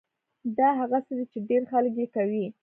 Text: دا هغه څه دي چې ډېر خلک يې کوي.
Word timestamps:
دا 0.57 0.69
هغه 0.79 0.97
څه 1.05 1.11
دي 1.17 1.25
چې 1.31 1.37
ډېر 1.49 1.63
خلک 1.71 1.93
يې 2.01 2.07
کوي. 2.15 2.45